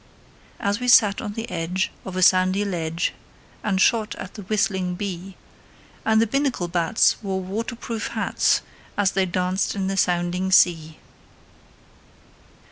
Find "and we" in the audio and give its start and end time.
0.59-0.87